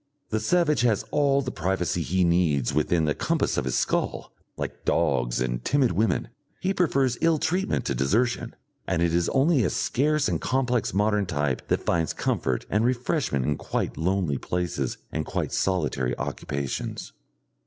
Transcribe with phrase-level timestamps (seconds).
[0.29, 4.83] The savage has all the privacy he needs within the compass of his skull; like
[4.83, 8.55] dogs and timid women, he prefers ill treatment to desertion,
[8.87, 13.45] and it is only a scarce and complex modern type that finds comfort and refreshment
[13.45, 17.13] in quite lonely places and quite solitary occupations.